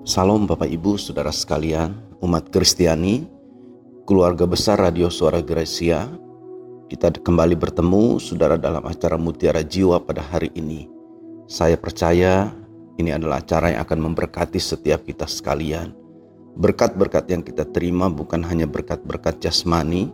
[0.00, 1.92] Salam Bapak Ibu, Saudara sekalian,
[2.24, 3.28] umat Kristiani,
[4.08, 6.08] keluarga besar Radio Suara Gracia.
[6.88, 10.88] Kita kembali bertemu Saudara dalam acara Mutiara Jiwa pada hari ini.
[11.44, 12.48] Saya percaya
[12.96, 15.92] ini adalah acara yang akan memberkati setiap kita sekalian.
[16.56, 20.08] Berkat-berkat yang kita terima bukan hanya berkat-berkat jasmani,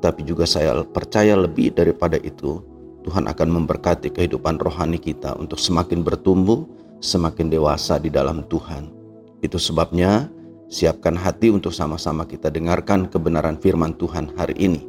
[0.00, 2.64] tapi juga saya percaya lebih daripada itu,
[3.04, 6.64] Tuhan akan memberkati kehidupan rohani kita untuk semakin bertumbuh,
[7.04, 8.95] semakin dewasa di dalam Tuhan.
[9.46, 10.26] Itu sebabnya
[10.66, 14.82] siapkan hati untuk sama-sama kita dengarkan kebenaran firman Tuhan hari ini.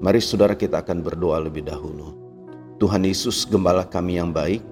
[0.00, 2.16] Mari saudara kita akan berdoa lebih dahulu.
[2.80, 4.64] Tuhan Yesus gembala kami yang baik,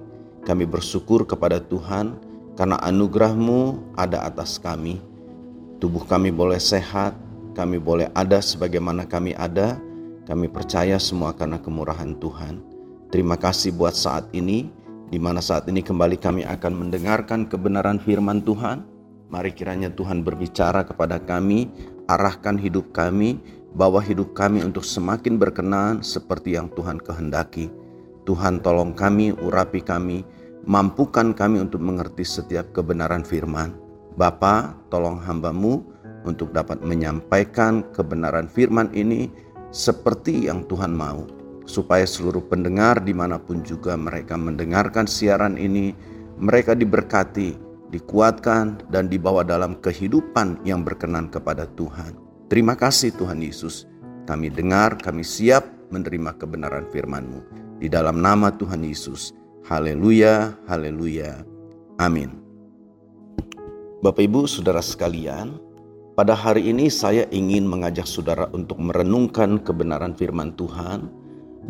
[0.49, 2.17] kami bersyukur kepada Tuhan
[2.57, 4.97] karena anugerahmu ada atas kami.
[5.77, 7.13] Tubuh kami boleh sehat,
[7.53, 9.77] kami boleh ada sebagaimana kami ada,
[10.25, 12.65] kami percaya semua karena kemurahan Tuhan.
[13.13, 14.73] Terima kasih buat saat ini,
[15.13, 18.97] di mana saat ini kembali kami akan mendengarkan kebenaran firman Tuhan.
[19.29, 21.69] Mari kiranya Tuhan berbicara kepada kami,
[22.09, 23.37] arahkan hidup kami,
[23.77, 27.69] bawa hidup kami untuk semakin berkenan seperti yang Tuhan kehendaki.
[28.25, 30.25] Tuhan tolong kami, urapi kami,
[30.65, 33.69] mampukan kami untuk mengerti setiap kebenaran firman.
[34.17, 35.85] Bapa, tolong hambamu
[36.25, 39.29] untuk dapat menyampaikan kebenaran firman ini
[39.69, 41.29] seperti yang Tuhan mau.
[41.69, 45.93] Supaya seluruh pendengar di mana pun juga mereka mendengarkan siaran ini,
[46.41, 52.17] mereka diberkati, dikuatkan, dan dibawa dalam kehidupan yang berkenan kepada Tuhan.
[52.49, 53.85] Terima kasih Tuhan Yesus.
[54.25, 57.41] Kami dengar, kami siap menerima kebenaran firman-Mu.
[57.81, 59.33] Di dalam nama Tuhan Yesus.
[59.65, 61.45] Haleluya, haleluya.
[62.01, 62.39] Amin.
[63.99, 65.59] Bapak Ibu, Saudara sekalian,
[66.19, 71.07] pada hari ini saya ingin mengajak saudara untuk merenungkan kebenaran firman Tuhan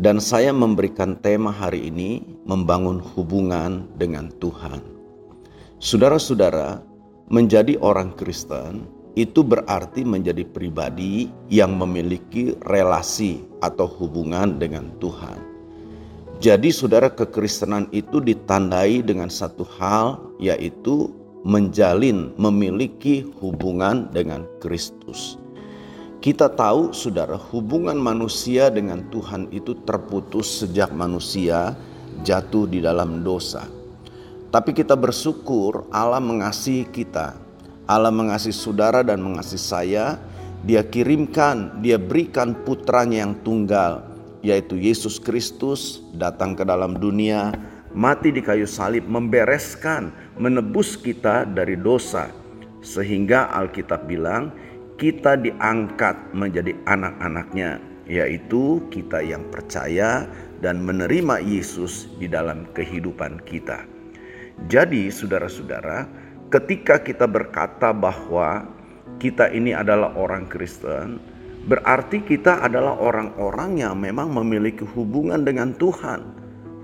[0.02, 4.89] dan saya memberikan tema hari ini membangun hubungan dengan Tuhan.
[5.80, 6.84] Saudara-saudara,
[7.32, 8.84] menjadi orang Kristen
[9.16, 15.40] itu berarti menjadi pribadi yang memiliki relasi atau hubungan dengan Tuhan.
[16.36, 21.16] Jadi, saudara, kekristenan itu ditandai dengan satu hal, yaitu
[21.48, 25.40] menjalin, memiliki hubungan dengan Kristus.
[26.20, 31.72] Kita tahu, saudara, hubungan manusia dengan Tuhan itu terputus sejak manusia
[32.20, 33.79] jatuh di dalam dosa.
[34.50, 37.38] Tapi kita bersyukur Allah mengasihi kita.
[37.86, 40.18] Allah mengasihi saudara dan mengasihi saya.
[40.66, 44.04] Dia kirimkan, dia berikan putranya yang tunggal,
[44.42, 47.54] yaitu Yesus Kristus datang ke dalam dunia,
[47.94, 52.28] mati di kayu salib, membereskan, menebus kita dari dosa.
[52.82, 54.52] Sehingga Alkitab bilang,
[55.00, 60.28] kita diangkat menjadi anak-anaknya, yaitu kita yang percaya
[60.60, 63.99] dan menerima Yesus di dalam kehidupan kita.
[64.68, 66.04] Jadi, saudara-saudara,
[66.52, 68.68] ketika kita berkata bahwa
[69.16, 71.16] kita ini adalah orang Kristen,
[71.64, 76.20] berarti kita adalah orang-orang yang memang memiliki hubungan dengan Tuhan,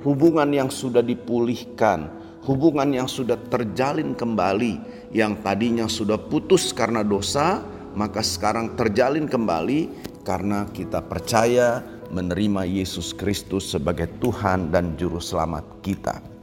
[0.06, 2.08] hubungan yang sudah dipulihkan,
[2.46, 4.80] hubungan yang sudah terjalin kembali,
[5.12, 7.60] yang tadinya sudah putus karena dosa,
[7.96, 9.88] maka sekarang terjalin kembali
[10.22, 11.80] karena kita percaya
[12.12, 16.35] menerima Yesus Kristus sebagai Tuhan dan Juru Selamat kita.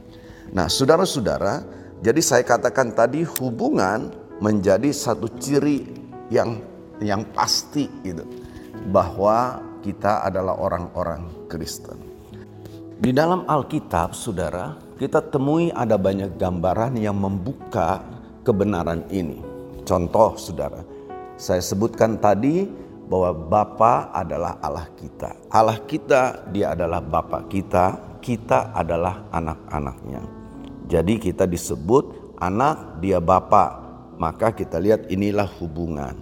[0.54, 1.66] Nah, saudara-saudara,
[1.98, 5.82] jadi saya katakan tadi hubungan menjadi satu ciri
[6.30, 6.62] yang
[7.02, 8.22] yang pasti itu
[8.94, 11.98] bahwa kita adalah orang-orang Kristen.
[13.02, 17.98] Di dalam Alkitab, Saudara, kita temui ada banyak gambaran yang membuka
[18.46, 19.42] kebenaran ini.
[19.82, 20.86] Contoh, Saudara,
[21.34, 22.64] saya sebutkan tadi
[23.10, 25.34] bahwa Bapa adalah Allah kita.
[25.50, 30.43] Allah kita, dia adalah Bapa kita, kita adalah anak-anaknya.
[30.84, 33.84] Jadi kita disebut anak dia bapak.
[34.14, 36.14] Maka kita lihat inilah hubungan.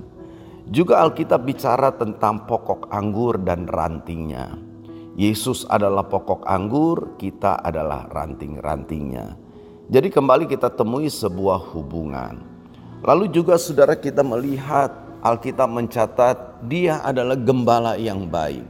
[0.73, 4.57] Juga Alkitab bicara tentang pokok anggur dan rantingnya.
[5.13, 9.37] Yesus adalah pokok anggur, kita adalah ranting-rantingnya.
[9.93, 12.41] Jadi kembali kita temui sebuah hubungan.
[13.05, 14.89] Lalu juga saudara kita melihat
[15.21, 18.65] Alkitab mencatat dia adalah gembala yang baik.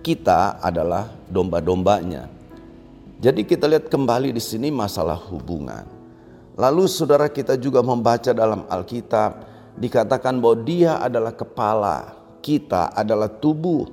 [0.00, 2.41] Kita adalah domba-dombanya.
[3.22, 5.86] Jadi kita lihat kembali di sini masalah hubungan.
[6.58, 9.46] Lalu saudara kita juga membaca dalam Alkitab
[9.78, 13.86] dikatakan bahwa dia adalah kepala, kita adalah tubuh.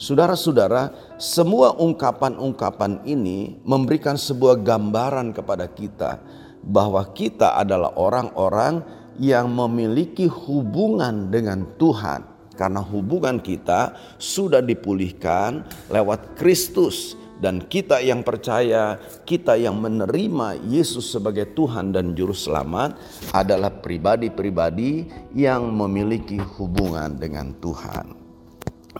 [0.00, 6.16] Saudara-saudara, semua ungkapan-ungkapan ini memberikan sebuah gambaran kepada kita
[6.64, 8.80] bahwa kita adalah orang-orang
[9.20, 12.24] yang memiliki hubungan dengan Tuhan
[12.56, 21.08] karena hubungan kita sudah dipulihkan lewat Kristus dan kita yang percaya, kita yang menerima Yesus
[21.08, 23.00] sebagai Tuhan dan Juru Selamat
[23.32, 28.06] adalah pribadi-pribadi yang memiliki hubungan dengan Tuhan.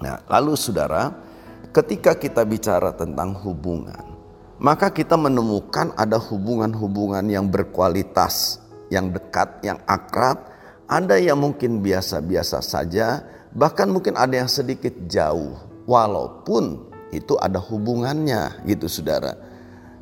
[0.00, 1.12] Nah, lalu saudara,
[1.68, 4.16] ketika kita bicara tentang hubungan,
[4.56, 8.56] maka kita menemukan ada hubungan-hubungan yang berkualitas,
[8.88, 10.48] yang dekat, yang akrab,
[10.88, 13.20] ada yang mungkin biasa-biasa saja,
[13.52, 19.34] bahkan mungkin ada yang sedikit jauh, walaupun itu ada hubungannya gitu saudara.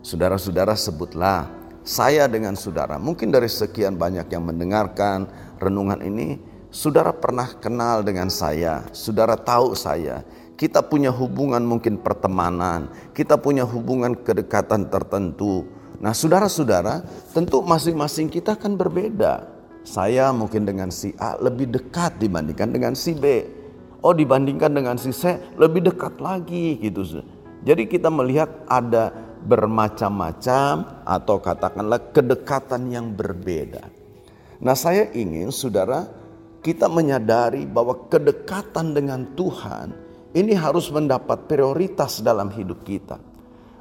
[0.04, 1.50] Saudara-saudara sebutlah
[1.88, 3.00] saya dengan saudara.
[3.00, 5.24] Mungkin dari sekian banyak yang mendengarkan
[5.56, 6.36] renungan ini,
[6.68, 10.20] saudara pernah kenal dengan saya, saudara tahu saya.
[10.58, 15.64] Kita punya hubungan mungkin pertemanan, kita punya hubungan kedekatan tertentu.
[15.98, 19.46] Nah, saudara-saudara, tentu masing-masing kita kan berbeda.
[19.86, 23.46] Saya mungkin dengan si A lebih dekat dibandingkan dengan si B.
[23.98, 27.24] Oh dibandingkan dengan si C lebih dekat lagi gitu.
[27.66, 29.10] Jadi kita melihat ada
[29.42, 33.82] bermacam-macam atau katakanlah kedekatan yang berbeda.
[34.62, 36.06] Nah saya ingin saudara
[36.62, 39.94] kita menyadari bahwa kedekatan dengan Tuhan
[40.34, 43.18] ini harus mendapat prioritas dalam hidup kita.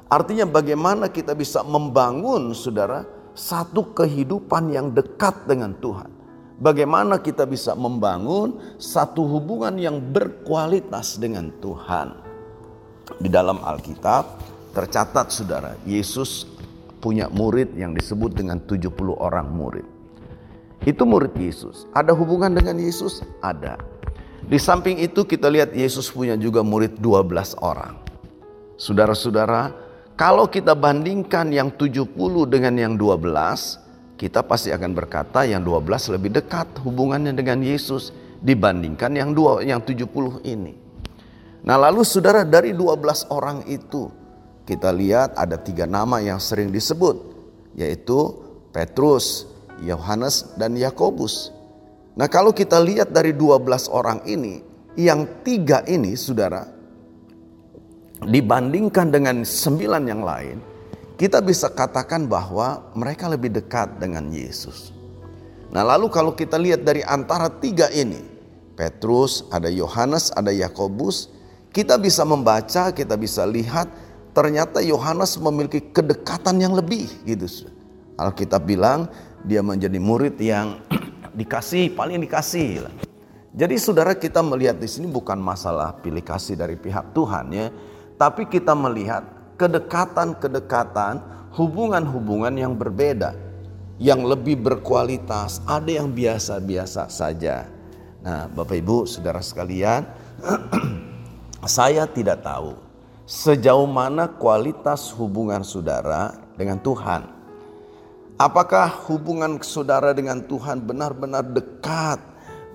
[0.08, 3.04] Artinya bagaimana kita bisa membangun saudara
[3.36, 6.17] satu kehidupan yang dekat dengan Tuhan.
[6.58, 12.18] Bagaimana kita bisa membangun satu hubungan yang berkualitas dengan Tuhan.
[13.22, 14.42] Di dalam Alkitab
[14.74, 16.50] tercatat saudara, Yesus
[16.98, 19.86] punya murid yang disebut dengan 70 orang murid.
[20.82, 21.86] Itu murid Yesus.
[21.94, 23.22] Ada hubungan dengan Yesus?
[23.38, 23.78] Ada.
[24.42, 27.98] Di samping itu kita lihat Yesus punya juga murid 12 orang.
[28.78, 29.74] Saudara-saudara,
[30.18, 32.06] kalau kita bandingkan yang 70
[32.50, 33.87] dengan yang 12,
[34.18, 38.10] kita pasti akan berkata yang 12 lebih dekat hubungannya dengan Yesus
[38.42, 40.74] dibandingkan yang dua yang 70 ini.
[41.62, 44.10] Nah, lalu Saudara dari 12 orang itu
[44.66, 47.14] kita lihat ada tiga nama yang sering disebut
[47.78, 48.34] yaitu
[48.74, 49.46] Petrus,
[49.86, 51.54] Yohanes dan Yakobus.
[52.18, 54.58] Nah, kalau kita lihat dari 12 orang ini,
[54.98, 56.66] yang tiga ini Saudara
[58.18, 60.58] dibandingkan dengan sembilan yang lain,
[61.18, 64.94] kita bisa katakan bahwa mereka lebih dekat dengan Yesus.
[65.74, 68.22] Nah, lalu kalau kita lihat dari antara tiga ini,
[68.78, 71.26] Petrus, ada Yohanes, ada Yakobus,
[71.74, 73.90] kita bisa membaca, kita bisa lihat
[74.30, 77.66] ternyata Yohanes memiliki kedekatan yang lebih gitu.
[78.14, 79.10] Alkitab bilang
[79.42, 80.78] dia menjadi murid yang
[81.38, 82.86] dikasih, paling dikasih.
[83.58, 87.74] Jadi saudara kita melihat di sini bukan masalah pilih kasih dari pihak Tuhan ya,
[88.14, 91.20] tapi kita melihat kedekatan-kedekatan,
[91.58, 93.34] hubungan-hubungan yang berbeda,
[93.98, 97.66] yang lebih berkualitas, ada yang biasa-biasa saja.
[98.22, 100.06] Nah, Bapak Ibu, saudara sekalian,
[101.66, 102.78] saya tidak tahu
[103.28, 107.36] sejauh mana kualitas hubungan saudara dengan Tuhan.
[108.38, 112.22] Apakah hubungan saudara dengan Tuhan benar-benar dekat,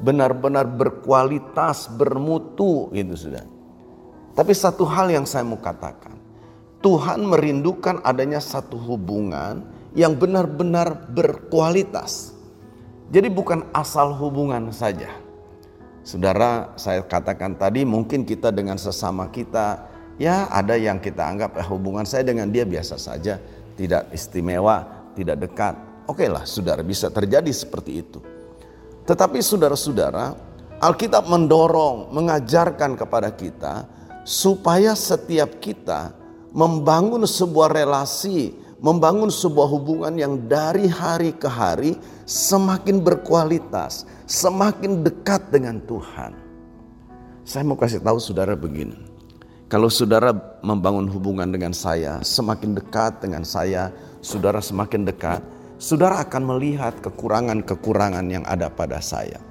[0.03, 3.47] benar-benar berkualitas, bermutu gitu sudah.
[4.35, 6.12] Tapi satu hal yang saya mau katakan,
[6.83, 9.63] Tuhan merindukan adanya satu hubungan
[9.95, 12.35] yang benar-benar berkualitas.
[13.07, 15.07] Jadi bukan asal hubungan saja.
[16.03, 19.87] Saudara, saya katakan tadi mungkin kita dengan sesama kita
[20.19, 23.39] ya ada yang kita anggap eh, hubungan saya dengan dia biasa saja,
[23.79, 24.83] tidak istimewa,
[25.15, 25.79] tidak dekat.
[26.03, 28.19] Oke lah, saudara bisa terjadi seperti itu.
[29.07, 30.35] Tetapi saudara-saudara,
[30.83, 33.87] Alkitab mendorong, mengajarkan kepada kita
[34.27, 36.22] supaya setiap kita
[36.53, 41.97] membangun sebuah relasi, membangun sebuah hubungan yang dari hari ke hari
[42.29, 46.37] semakin berkualitas, semakin dekat dengan Tuhan.
[47.43, 48.95] Saya mau kasih tahu saudara begini.
[49.67, 50.31] Kalau saudara
[50.61, 53.89] membangun hubungan dengan saya, semakin dekat dengan saya,
[54.21, 55.41] saudara semakin dekat,
[55.81, 59.41] saudara akan melihat kekurangan-kekurangan yang ada pada saya.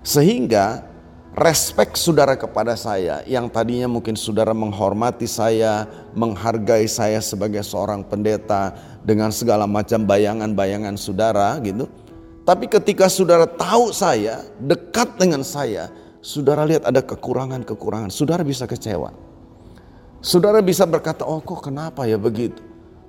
[0.00, 0.91] Sehingga
[1.32, 8.76] respect saudara kepada saya yang tadinya mungkin saudara menghormati saya, menghargai saya sebagai seorang pendeta
[9.00, 11.88] dengan segala macam bayangan-bayangan saudara gitu.
[12.42, 15.88] Tapi ketika saudara tahu saya, dekat dengan saya,
[16.20, 19.14] saudara lihat ada kekurangan-kekurangan, saudara bisa kecewa.
[20.22, 22.62] Saudara bisa berkata, "Oh, kok kenapa ya begitu?"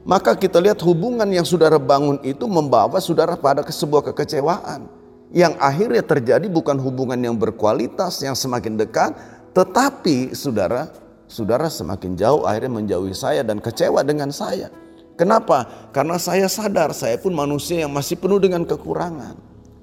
[0.03, 5.02] Maka kita lihat hubungan yang saudara bangun itu membawa saudara pada sebuah kekecewaan
[5.33, 9.17] yang akhirnya terjadi bukan hubungan yang berkualitas yang semakin dekat,
[9.57, 10.93] tetapi saudara,
[11.25, 14.69] saudara semakin jauh akhirnya menjauhi saya dan kecewa dengan saya.
[15.17, 15.89] Kenapa?
[15.89, 19.33] Karena saya sadar saya pun manusia yang masih penuh dengan kekurangan.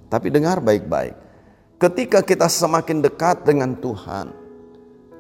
[0.07, 1.15] Tapi dengar baik-baik.
[1.83, 4.31] Ketika kita semakin dekat dengan Tuhan,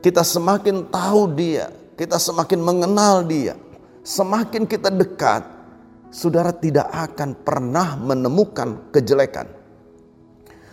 [0.02, 3.54] kita semakin tahu Dia, kita semakin mengenal Dia,
[4.02, 5.42] semakin kita dekat,
[6.10, 9.59] saudara tidak akan pernah menemukan kejelekan.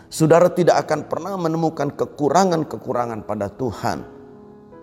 [0.07, 4.15] Saudara tidak akan pernah menemukan kekurangan-kekurangan pada Tuhan.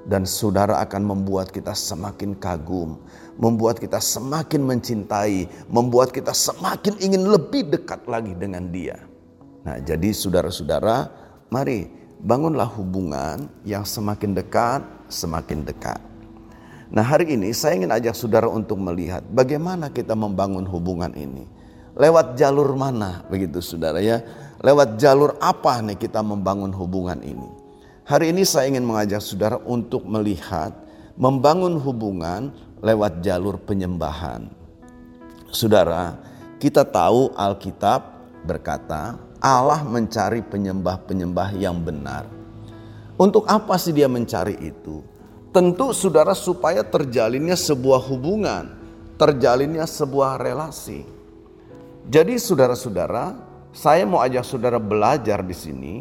[0.04, 3.00] Dan saudara akan membuat kita semakin kagum,
[3.40, 9.00] membuat kita semakin mencintai, membuat kita semakin ingin lebih dekat lagi dengan Dia.
[9.64, 11.08] Nah, jadi saudara-saudara,
[11.48, 11.88] mari
[12.20, 15.96] bangunlah hubungan yang semakin dekat, semakin dekat.
[16.92, 21.48] Nah, hari ini saya ingin ajak saudara untuk melihat bagaimana kita membangun hubungan ini.
[21.96, 24.20] Lewat jalur mana begitu saudara ya?
[24.64, 27.44] Lewat jalur apa nih kita membangun hubungan ini?
[28.08, 30.72] Hari ini saya ingin mengajak saudara untuk melihat
[31.20, 32.48] membangun hubungan
[32.80, 34.48] lewat jalur penyembahan.
[35.52, 36.16] Saudara,
[36.56, 38.08] kita tahu Alkitab
[38.48, 42.24] berkata, Allah mencari penyembah-penyembah yang benar.
[43.20, 45.04] Untuk apa sih dia mencari itu?
[45.52, 48.72] Tentu saudara supaya terjalinnya sebuah hubungan,
[49.20, 51.04] terjalinnya sebuah relasi.
[52.08, 53.43] Jadi saudara-saudara,
[53.74, 55.94] saya mau ajak saudara belajar di sini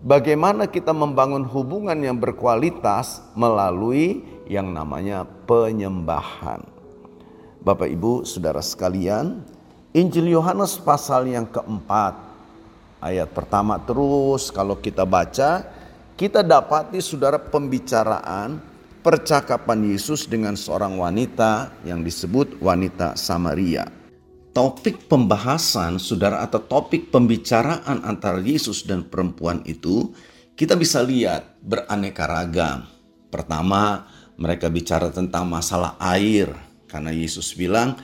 [0.00, 6.64] bagaimana kita membangun hubungan yang berkualitas melalui yang namanya penyembahan.
[7.60, 9.44] Bapak Ibu, saudara sekalian,
[9.92, 12.16] Injil Yohanes pasal yang keempat,
[13.04, 15.68] ayat pertama terus kalau kita baca,
[16.16, 18.56] kita dapati saudara pembicaraan
[19.04, 23.97] percakapan Yesus dengan seorang wanita yang disebut wanita Samaria
[24.58, 30.10] topik pembahasan saudara atau topik pembicaraan antara Yesus dan perempuan itu
[30.58, 32.82] kita bisa lihat beraneka ragam.
[33.30, 36.50] Pertama, mereka bicara tentang masalah air
[36.90, 38.02] karena Yesus bilang,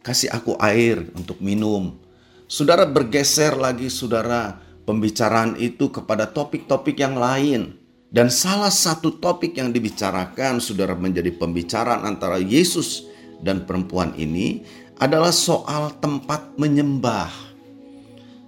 [0.00, 2.00] "Kasih aku air untuk minum."
[2.48, 4.56] Saudara bergeser lagi saudara
[4.88, 7.76] pembicaraan itu kepada topik-topik yang lain.
[8.08, 13.06] Dan salah satu topik yang dibicarakan saudara menjadi pembicaraan antara Yesus
[13.44, 14.64] dan perempuan ini
[15.00, 17.32] adalah soal tempat menyembah.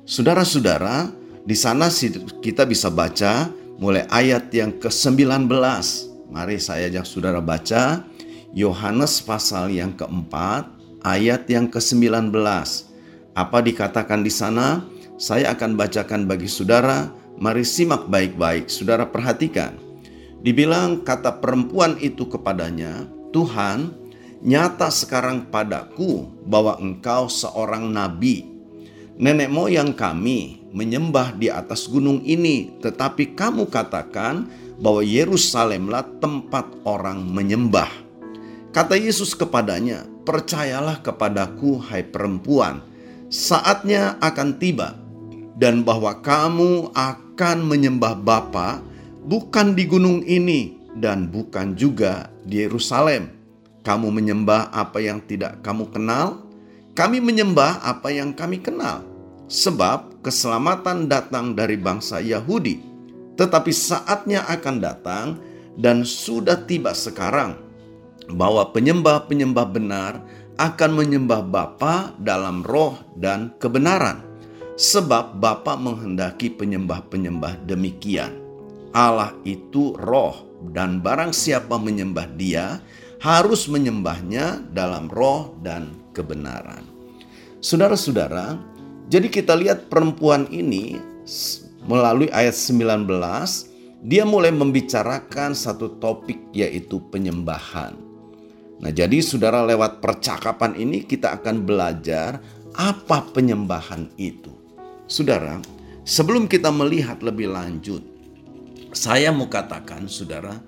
[0.05, 1.09] Saudara-saudara,
[1.49, 1.89] di sana
[2.45, 3.49] kita bisa baca
[3.81, 5.49] mulai ayat yang ke-19.
[6.29, 8.05] Mari saya ajak saudara baca
[8.53, 10.69] Yohanes pasal yang keempat
[11.01, 12.37] ayat yang ke-19.
[13.33, 14.85] Apa dikatakan di sana?
[15.17, 17.09] Saya akan bacakan bagi saudara.
[17.41, 18.69] Mari simak baik-baik.
[18.69, 19.73] Saudara perhatikan.
[20.45, 24.02] Dibilang kata perempuan itu kepadanya, "Tuhan,
[24.43, 28.43] Nyata sekarang padaku bahwa engkau seorang nabi.
[29.15, 34.51] Nenek moyang kami menyembah di atas gunung ini, tetapi kamu katakan
[34.83, 37.87] bahwa Yerusalemlah tempat orang menyembah.
[38.75, 42.83] Kata Yesus kepadanya, "Percayalah kepadaku, hai perempuan,
[43.31, 44.99] saatnya akan tiba
[45.55, 48.83] dan bahwa kamu akan menyembah Bapa
[49.23, 53.42] bukan di gunung ini dan bukan juga di Yerusalem."
[53.83, 56.47] Kamu menyembah apa yang tidak kamu kenal,
[56.95, 59.03] kami menyembah apa yang kami kenal,
[59.51, 62.79] sebab keselamatan datang dari bangsa Yahudi.
[63.35, 65.27] Tetapi saatnya akan datang
[65.75, 67.59] dan sudah tiba sekarang
[68.31, 70.23] bahwa penyembah-penyembah benar
[70.61, 74.23] akan menyembah Bapa dalam roh dan kebenaran.
[74.79, 78.39] Sebab Bapa menghendaki penyembah-penyembah demikian.
[78.93, 82.81] Allah itu roh dan barang siapa menyembah dia,
[83.23, 86.83] harus menyembahnya dalam roh dan kebenaran.
[87.62, 88.59] Saudara-saudara,
[89.07, 90.99] jadi kita lihat perempuan ini
[91.87, 93.07] melalui ayat 19,
[94.02, 97.95] dia mulai membicarakan satu topik yaitu penyembahan.
[98.83, 102.43] Nah, jadi saudara lewat percakapan ini kita akan belajar
[102.75, 104.50] apa penyembahan itu.
[105.07, 105.62] Saudara,
[106.02, 108.02] sebelum kita melihat lebih lanjut,
[108.91, 110.59] saya mau katakan saudara,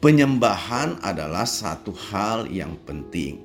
[0.00, 3.44] Penyembahan adalah satu hal yang penting.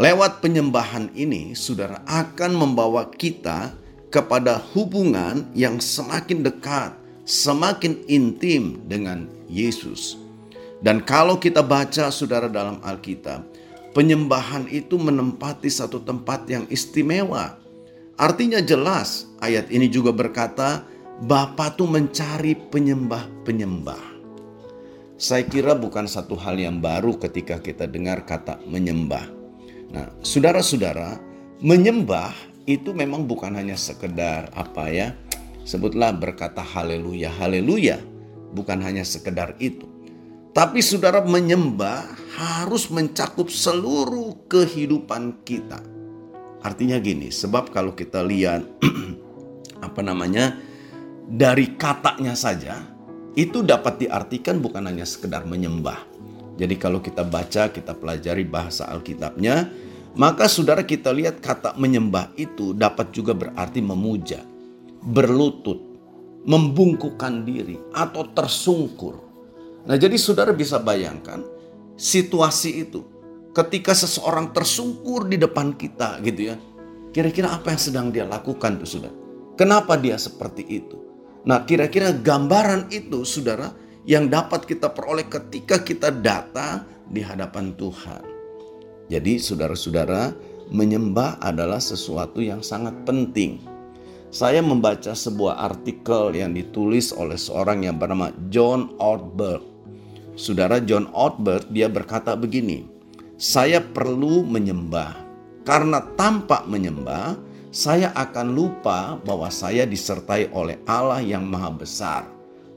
[0.00, 3.76] Lewat penyembahan ini, saudara akan membawa kita
[4.08, 6.96] kepada hubungan yang semakin dekat,
[7.28, 10.16] semakin intim dengan Yesus.
[10.80, 13.44] Dan kalau kita baca saudara dalam Alkitab,
[13.92, 17.60] penyembahan itu menempati satu tempat yang istimewa.
[18.16, 20.88] Artinya jelas, ayat ini juga berkata,
[21.20, 24.11] Bapa tuh mencari penyembah-penyembah.
[25.22, 29.22] Saya kira bukan satu hal yang baru ketika kita dengar kata menyembah.
[29.94, 31.14] Nah, saudara-saudara,
[31.62, 32.34] menyembah
[32.66, 35.14] itu memang bukan hanya sekedar apa ya,
[35.62, 38.02] sebutlah berkata haleluya, haleluya,
[38.50, 39.86] bukan hanya sekedar itu.
[40.50, 42.02] Tapi saudara menyembah
[42.34, 45.78] harus mencakup seluruh kehidupan kita.
[46.66, 48.66] Artinya gini, sebab kalau kita lihat
[49.86, 50.58] apa namanya
[51.30, 52.91] dari katanya saja
[53.32, 56.04] itu dapat diartikan bukan hanya sekedar menyembah.
[56.60, 59.72] Jadi kalau kita baca, kita pelajari bahasa Alkitabnya,
[60.12, 64.44] maka saudara kita lihat kata menyembah itu dapat juga berarti memuja,
[65.00, 65.80] berlutut,
[66.44, 69.16] membungkukkan diri, atau tersungkur.
[69.88, 71.40] Nah jadi saudara bisa bayangkan
[71.96, 73.00] situasi itu.
[73.52, 76.56] Ketika seseorang tersungkur di depan kita gitu ya.
[77.12, 79.12] Kira-kira apa yang sedang dia lakukan tuh saudara?
[79.60, 80.96] Kenapa dia seperti itu?
[81.42, 83.74] Nah kira-kira gambaran itu saudara
[84.06, 88.22] yang dapat kita peroleh ketika kita datang di hadapan Tuhan.
[89.10, 90.32] Jadi saudara-saudara,
[90.72, 93.60] menyembah adalah sesuatu yang sangat penting.
[94.32, 99.60] Saya membaca sebuah artikel yang ditulis oleh seorang yang bernama John Ortberg.
[100.32, 102.88] Saudara John Ortberg dia berkata begini,
[103.36, 105.12] "Saya perlu menyembah
[105.68, 107.36] karena tanpa menyembah
[107.72, 112.22] saya akan lupa bahwa saya disertai oleh Allah yang Maha Besar."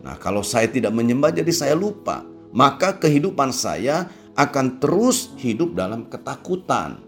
[0.06, 2.22] Nah, kalau saya tidak menyembah jadi saya lupa.
[2.56, 4.08] Maka kehidupan saya
[4.40, 7.04] akan terus hidup dalam ketakutan.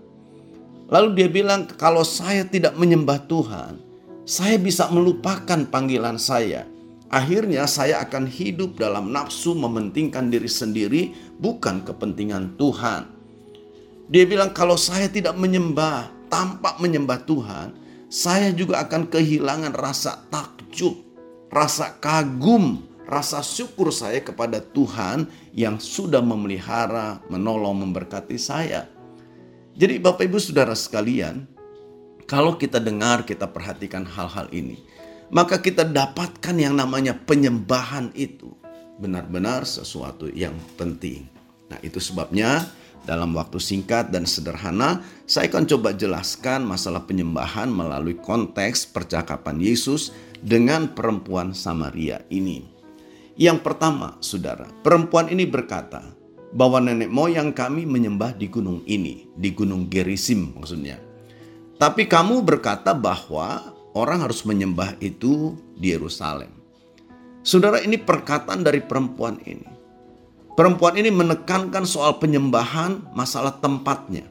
[0.92, 3.80] Lalu dia bilang, kalau saya tidak menyembah Tuhan,
[4.28, 6.68] saya bisa melupakan panggilan saya.
[7.08, 13.08] Akhirnya saya akan hidup dalam nafsu mementingkan diri sendiri, bukan kepentingan Tuhan.
[14.12, 17.76] Dia bilang kalau saya tidak menyembah, tampak menyembah Tuhan,
[18.08, 20.96] saya juga akan kehilangan rasa takjub,
[21.52, 28.92] rasa kagum rasa syukur saya kepada Tuhan yang sudah memelihara, menolong, memberkati saya.
[29.74, 31.48] Jadi Bapak Ibu Saudara sekalian,
[32.28, 34.84] kalau kita dengar, kita perhatikan hal-hal ini,
[35.32, 38.52] maka kita dapatkan yang namanya penyembahan itu
[39.00, 41.32] benar-benar sesuatu yang penting.
[41.72, 42.68] Nah, itu sebabnya
[43.08, 50.12] dalam waktu singkat dan sederhana, saya akan coba jelaskan masalah penyembahan melalui konteks percakapan Yesus
[50.44, 52.68] dengan perempuan Samaria ini.
[53.40, 56.04] Yang pertama, saudara, perempuan ini berkata
[56.52, 61.00] bahwa nenek moyang kami menyembah di gunung ini, di gunung Gerisim maksudnya.
[61.78, 66.50] Tapi kamu berkata bahwa orang harus menyembah itu di Yerusalem.
[67.46, 69.77] Saudara, ini perkataan dari perempuan ini.
[70.58, 74.26] Perempuan ini menekankan soal penyembahan masalah tempatnya,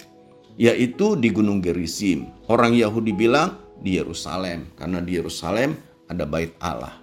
[0.59, 2.27] yaitu di Gunung Gerisim.
[2.51, 5.79] Orang Yahudi bilang di Yerusalem, karena di Yerusalem
[6.11, 6.99] ada bait Allah.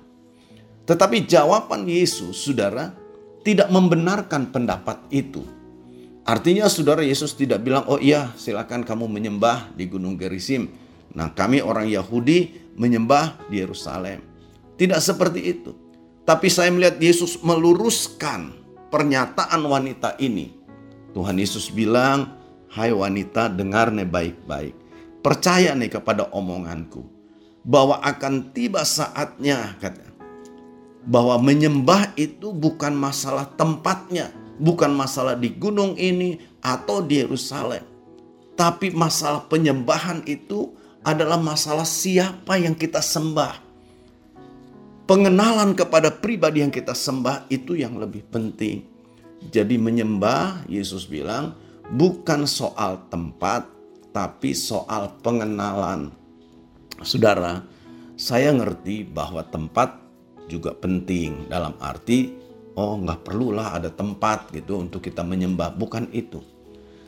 [0.83, 2.91] Tetapi jawaban Yesus, saudara,
[3.47, 5.47] tidak membenarkan pendapat itu.
[6.27, 10.67] Artinya saudara Yesus tidak bilang, oh iya silakan kamu menyembah di Gunung Gerisim.
[11.15, 14.19] Nah kami orang Yahudi menyembah di Yerusalem.
[14.75, 15.71] Tidak seperti itu.
[16.27, 18.62] Tapi saya melihat Yesus meluruskan
[18.93, 20.53] pernyataan wanita ini.
[21.17, 22.37] Tuhan Yesus bilang,
[22.69, 24.77] hai wanita dengar nih baik-baik.
[25.25, 27.01] Percaya nih kepada omonganku.
[27.65, 30.13] Bahwa akan tiba saatnya kata
[31.03, 37.83] bahwa menyembah itu bukan masalah tempatnya, bukan masalah di gunung ini atau di Yerusalem.
[38.55, 40.71] Tapi masalah penyembahan itu
[41.03, 43.59] adalah masalah siapa yang kita sembah.
[45.03, 48.87] Pengenalan kepada pribadi yang kita sembah itu yang lebih penting.
[49.51, 51.59] Jadi menyembah, Yesus bilang,
[51.91, 53.67] bukan soal tempat,
[54.15, 56.15] tapi soal pengenalan.
[57.03, 57.67] Saudara,
[58.15, 59.99] saya ngerti bahwa tempat
[60.47, 62.35] juga penting dalam arti
[62.75, 66.41] oh nggak perlulah ada tempat gitu untuk kita menyembah bukan itu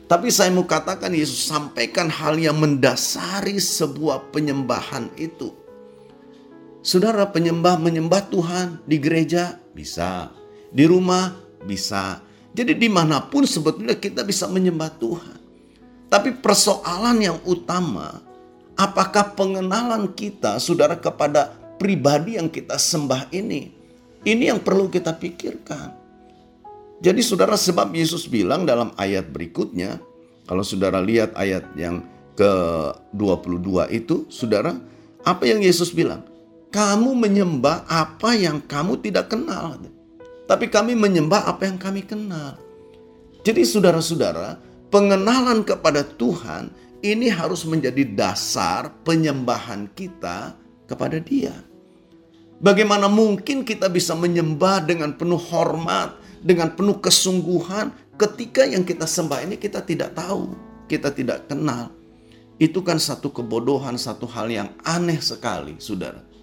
[0.06, 5.50] tapi saya mau katakan Yesus sampaikan hal yang mendasari sebuah penyembahan itu
[6.86, 10.30] saudara penyembah menyembah Tuhan di gereja bisa
[10.70, 11.34] di rumah
[11.66, 12.22] bisa
[12.54, 15.38] jadi di mana pun sebetulnya kita bisa menyembah Tuhan
[16.06, 18.22] tapi persoalan yang utama
[18.78, 23.72] apakah pengenalan kita saudara kepada pribadi yang kita sembah ini.
[24.26, 25.94] Ini yang perlu kita pikirkan.
[26.98, 30.00] Jadi saudara sebab Yesus bilang dalam ayat berikutnya,
[30.48, 32.02] kalau saudara lihat ayat yang
[32.34, 34.74] ke-22 itu, saudara,
[35.22, 36.24] apa yang Yesus bilang?
[36.76, 39.80] Kamu menyembah apa yang kamu tidak kenal.
[40.44, 42.60] Tapi kami menyembah apa yang kami kenal.
[43.40, 44.60] Jadi saudara-saudara,
[44.92, 46.68] pengenalan kepada Tuhan
[47.00, 50.52] ini harus menjadi dasar penyembahan kita
[50.84, 51.56] kepada Dia.
[52.60, 56.12] Bagaimana mungkin kita bisa menyembah dengan penuh hormat,
[56.44, 57.88] dengan penuh kesungguhan
[58.20, 60.52] ketika yang kita sembah ini kita tidak tahu,
[60.92, 61.88] kita tidak kenal.
[62.60, 66.35] Itu kan satu kebodohan, satu hal yang aneh sekali, saudara.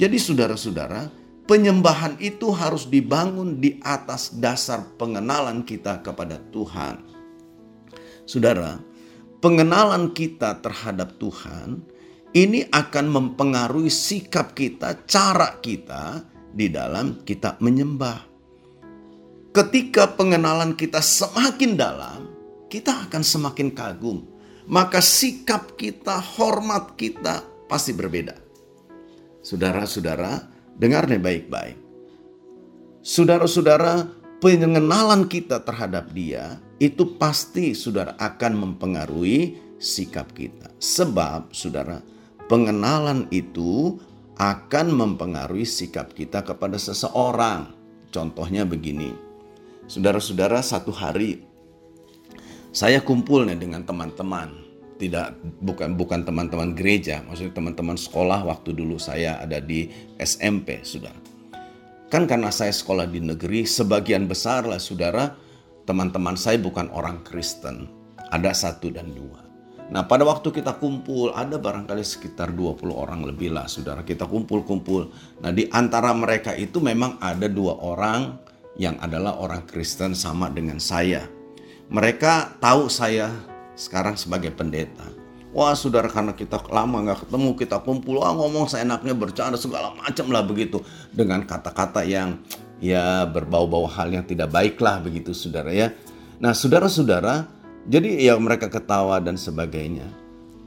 [0.00, 1.12] Jadi saudara-saudara,
[1.44, 7.04] penyembahan itu harus dibangun di atas dasar pengenalan kita kepada Tuhan.
[8.24, 8.80] Saudara,
[9.44, 11.84] pengenalan kita terhadap Tuhan
[12.32, 18.32] ini akan mempengaruhi sikap kita, cara kita di dalam kita menyembah.
[19.50, 22.30] ketika pengenalan kita semakin dalam,
[22.70, 24.22] kita akan semakin kagum.
[24.70, 28.49] Maka sikap kita, hormat kita pasti berbeda.
[29.50, 30.46] Saudara-saudara,
[30.78, 31.74] dengar nih baik-baik.
[33.02, 34.06] Saudara-saudara,
[34.38, 40.70] pengenalan kita terhadap dia itu pasti saudara akan mempengaruhi sikap kita.
[40.78, 41.98] Sebab saudara,
[42.46, 43.98] pengenalan itu
[44.38, 47.74] akan mempengaruhi sikap kita kepada seseorang.
[48.14, 49.10] Contohnya begini.
[49.90, 51.42] Saudara-saudara, satu hari
[52.70, 54.59] saya kumpul nih dengan teman-teman
[55.00, 55.32] tidak
[55.64, 59.88] bukan bukan teman-teman gereja maksudnya teman-teman sekolah waktu dulu saya ada di
[60.20, 61.16] SMP sudah.
[62.12, 65.32] Kan karena saya sekolah di negeri sebagian besar lah saudara
[65.88, 67.88] teman-teman saya bukan orang Kristen.
[68.30, 69.50] Ada satu dan dua.
[69.90, 74.06] Nah pada waktu kita kumpul ada barangkali sekitar 20 orang lebih lah saudara.
[74.06, 75.10] Kita kumpul-kumpul.
[75.42, 78.38] Nah di antara mereka itu memang ada dua orang
[78.78, 81.26] yang adalah orang Kristen sama dengan saya.
[81.90, 83.34] Mereka tahu saya
[83.80, 85.08] sekarang sebagai pendeta.
[85.50, 90.30] Wah saudara karena kita lama nggak ketemu kita kumpul wah ngomong seenaknya bercanda segala macam
[90.30, 90.78] lah begitu
[91.10, 92.38] dengan kata-kata yang
[92.78, 95.90] ya berbau-bau hal yang tidak baik lah begitu saudara ya.
[96.38, 97.50] Nah saudara-saudara
[97.88, 100.06] jadi ya mereka ketawa dan sebagainya.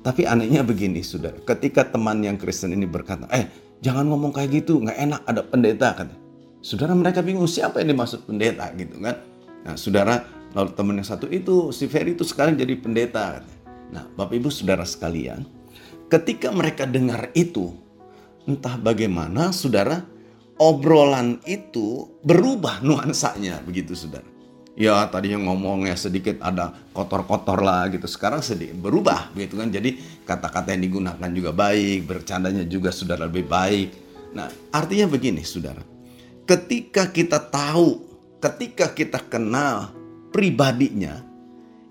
[0.04, 3.48] Tapi anehnya begini saudara ketika teman yang Kristen ini berkata eh
[3.80, 6.12] jangan ngomong kayak gitu nggak enak ada pendeta kan.
[6.60, 9.16] Saudara mereka bingung siapa yang dimaksud pendeta gitu kan.
[9.64, 13.42] Nah saudara Lalu teman yang satu itu, si Ferry itu sekarang jadi pendeta.
[13.90, 15.46] Nah, Bapak Ibu Saudara sekalian,
[16.10, 17.74] ketika mereka dengar itu,
[18.46, 20.06] entah bagaimana saudara,
[20.62, 24.26] obrolan itu berubah nuansanya begitu saudara.
[24.74, 28.10] Ya tadi yang ngomongnya sedikit ada kotor-kotor lah gitu.
[28.10, 29.70] Sekarang sedikit berubah gitu kan.
[29.70, 33.90] Jadi kata-kata yang digunakan juga baik, bercandanya juga saudara lebih baik.
[34.34, 35.86] Nah artinya begini saudara.
[36.50, 38.02] Ketika kita tahu,
[38.42, 39.94] ketika kita kenal
[40.34, 41.22] pribadinya,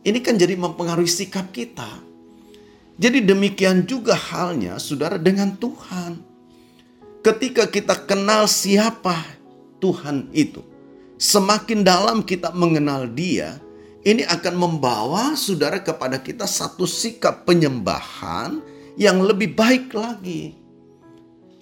[0.03, 1.89] ini kan jadi mempengaruhi sikap kita.
[2.99, 6.19] Jadi demikian juga halnya saudara dengan Tuhan.
[7.23, 9.15] Ketika kita kenal siapa
[9.79, 10.61] Tuhan itu,
[11.23, 13.63] semakin dalam kita mengenal dia,
[14.03, 18.59] ini akan membawa saudara kepada kita satu sikap penyembahan
[18.99, 20.59] yang lebih baik lagi.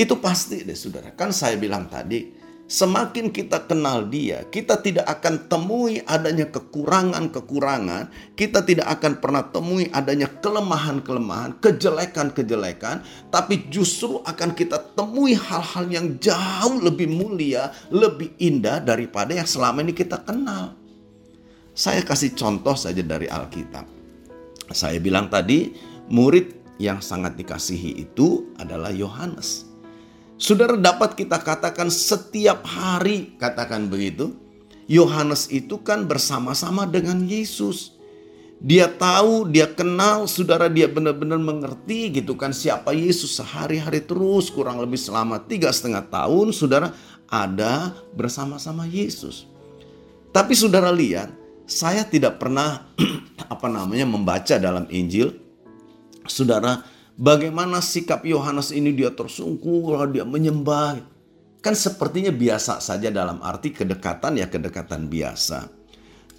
[0.01, 1.12] Itu pasti deh saudara.
[1.12, 2.39] Kan saya bilang tadi,
[2.70, 9.90] semakin kita kenal dia, kita tidak akan temui adanya kekurangan-kekurangan, kita tidak akan pernah temui
[9.90, 13.02] adanya kelemahan-kelemahan, kejelekan-kejelekan,
[13.35, 19.83] tapi justru akan kita temui hal-hal yang jauh lebih mulia, lebih indah daripada yang selama
[19.83, 20.78] ini kita kenal.
[21.74, 23.83] Saya kasih contoh saja dari Alkitab.
[24.70, 25.74] Saya bilang tadi,
[26.06, 29.69] murid yang sangat dikasihi itu adalah Yohanes.
[30.40, 34.33] Saudara dapat kita katakan setiap hari katakan begitu.
[34.88, 38.00] Yohanes itu kan bersama-sama dengan Yesus.
[38.57, 44.81] Dia tahu, dia kenal, saudara dia benar-benar mengerti gitu kan siapa Yesus sehari-hari terus kurang
[44.81, 46.96] lebih selama tiga setengah tahun saudara
[47.29, 49.44] ada bersama-sama Yesus.
[50.33, 51.31] Tapi saudara lihat,
[51.68, 52.88] saya tidak pernah
[53.53, 55.37] apa namanya membaca dalam Injil,
[56.24, 56.81] saudara
[57.20, 61.04] Bagaimana sikap Yohanes ini dia tersungkur, dia menyembah.
[61.61, 65.68] Kan sepertinya biasa saja dalam arti kedekatan ya kedekatan biasa.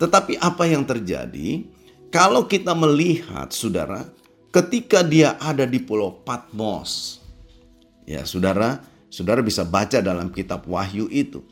[0.02, 1.70] Tetapi apa yang terjadi?
[2.10, 4.10] Kalau kita melihat saudara,
[4.50, 7.22] ketika dia ada di pulau Patmos.
[8.10, 8.82] Ya saudara,
[9.14, 11.46] saudara bisa baca dalam kitab Wahyu itu.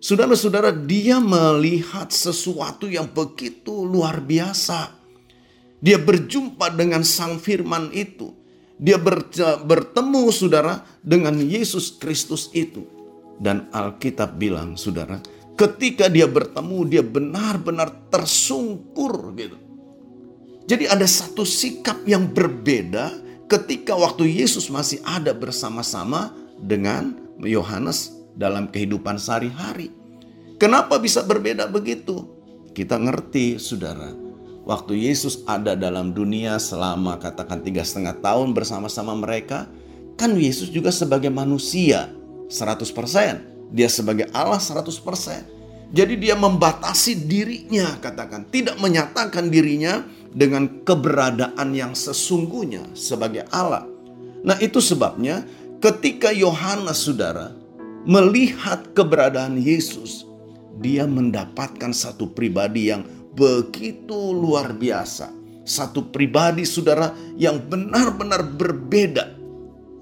[0.00, 4.96] Saudara-saudara, dia melihat sesuatu yang begitu luar biasa.
[5.84, 8.39] Dia berjumpa dengan sang firman itu.
[8.80, 8.96] Dia
[9.60, 12.88] bertemu saudara dengan Yesus Kristus itu.
[13.36, 15.20] Dan Alkitab bilang saudara,
[15.52, 19.60] ketika dia bertemu dia benar-benar tersungkur gitu.
[20.64, 23.12] Jadi ada satu sikap yang berbeda
[23.52, 29.92] ketika waktu Yesus masih ada bersama-sama dengan Yohanes dalam kehidupan sehari-hari.
[30.60, 32.28] Kenapa bisa berbeda begitu?
[32.76, 34.12] Kita ngerti saudara
[34.64, 39.68] waktu Yesus ada dalam dunia selama katakan tiga setengah tahun bersama-sama mereka,
[40.20, 42.12] kan Yesus juga sebagai manusia
[42.50, 43.70] 100%.
[43.70, 45.90] Dia sebagai Allah 100%.
[45.90, 48.46] Jadi dia membatasi dirinya katakan.
[48.46, 53.86] Tidak menyatakan dirinya dengan keberadaan yang sesungguhnya sebagai Allah.
[54.46, 55.42] Nah itu sebabnya
[55.82, 57.54] ketika Yohanes saudara
[58.06, 60.26] melihat keberadaan Yesus.
[60.80, 65.30] Dia mendapatkan satu pribadi yang begitu luar biasa.
[65.66, 69.38] Satu pribadi saudara yang benar-benar berbeda.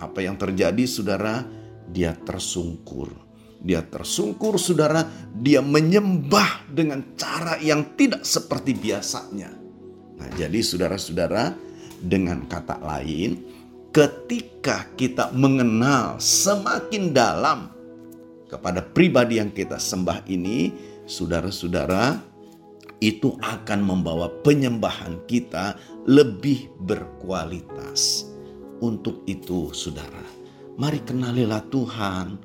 [0.01, 1.45] Apa yang terjadi saudara?
[1.89, 3.29] Dia tersungkur.
[3.59, 5.03] dia tersungkur saudara,
[5.35, 9.51] dia menyembah dengan cara yang tidak seperti biasanya.
[10.19, 11.59] Nah, jadi saudara-saudara,
[11.99, 13.43] dengan kata lain,
[13.91, 17.75] ketika kita mengenal semakin dalam
[18.47, 20.71] kepada pribadi yang kita sembah ini,
[21.11, 22.23] saudara-saudara,
[22.99, 28.27] itu akan membawa penyembahan kita lebih berkualitas.
[28.79, 30.23] Untuk itu, saudara,
[30.79, 32.39] mari kenalilah Tuhan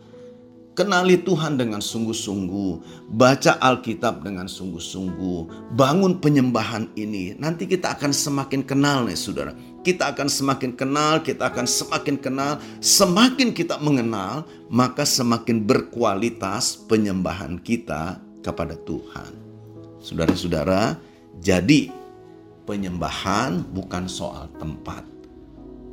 [0.73, 7.37] Kenali Tuhan dengan sungguh-sungguh, baca Alkitab dengan sungguh-sungguh, bangun penyembahan ini.
[7.37, 9.53] Nanti kita akan semakin kenal nih saudara.
[9.85, 12.57] Kita akan semakin kenal, kita akan semakin kenal.
[12.81, 19.42] Semakin kita mengenal, maka semakin berkualitas penyembahan kita kepada Tuhan.
[20.03, 20.99] Saudara-saudara,
[21.39, 21.87] jadi
[22.67, 25.07] penyembahan bukan soal tempat.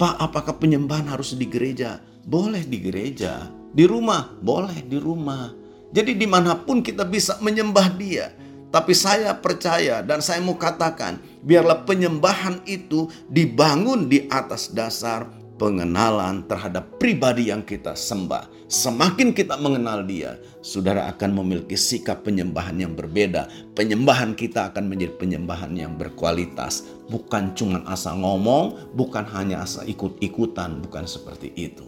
[0.02, 2.02] Pak, apakah penyembahan harus di gereja?
[2.26, 5.54] Boleh di gereja, di rumah, boleh di rumah.
[5.94, 8.34] Jadi di mana pun kita bisa menyembah dia.
[8.74, 16.48] Tapi saya percaya dan saya mau katakan, biarlah penyembahan itu dibangun di atas dasar pengenalan
[16.48, 18.48] terhadap pribadi yang kita sembah.
[18.64, 23.44] Semakin kita mengenal dia, saudara akan memiliki sikap penyembahan yang berbeda.
[23.76, 26.88] Penyembahan kita akan menjadi penyembahan yang berkualitas.
[27.12, 31.84] Bukan cuma asal ngomong, bukan hanya asal ikut-ikutan, bukan seperti itu.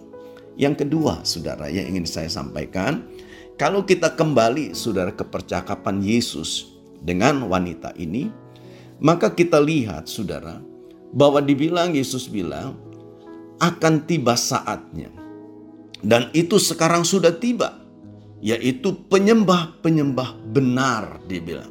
[0.61, 3.09] Yang kedua, saudara, yang ingin saya sampaikan,
[3.57, 8.29] kalau kita kembali, saudara, ke percakapan Yesus dengan wanita ini,
[9.01, 10.61] maka kita lihat, saudara,
[11.17, 12.92] bahwa dibilang Yesus bilang
[13.63, 15.15] akan tiba saatnya,
[16.03, 17.79] dan itu sekarang sudah tiba,
[18.43, 21.71] yaitu penyembah-penyembah benar, dibilang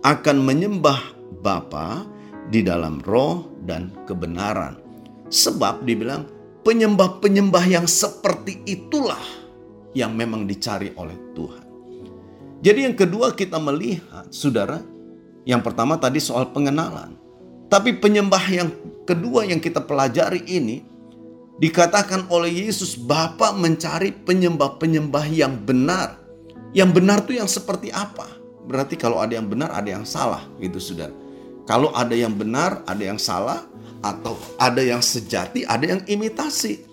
[0.00, 1.00] akan menyembah
[1.40, 2.04] Bapa
[2.48, 4.76] di dalam roh dan kebenaran.
[5.30, 6.26] Sebab dibilang
[6.66, 9.22] penyembah-penyembah yang seperti itulah
[9.94, 11.64] yang memang dicari oleh Tuhan.
[12.60, 14.82] Jadi yang kedua kita melihat, saudara,
[15.46, 17.16] yang pertama tadi soal pengenalan.
[17.70, 18.68] Tapi penyembah yang
[19.06, 20.82] kedua yang kita pelajari ini,
[21.60, 26.18] dikatakan oleh Yesus, Bapa mencari penyembah-penyembah yang benar.
[26.72, 28.26] Yang benar itu yang seperti apa?
[28.66, 31.12] Berarti kalau ada yang benar, ada yang salah gitu saudara.
[31.68, 33.62] Kalau ada yang benar, ada yang salah,
[34.00, 36.88] atau ada yang sejati, ada yang imitasi.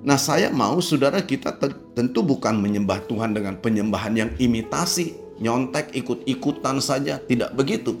[0.00, 1.54] Nah, saya mau saudara kita
[1.92, 7.98] tentu bukan menyembah Tuhan dengan penyembahan yang imitasi, nyontek ikut-ikutan saja, tidak begitu.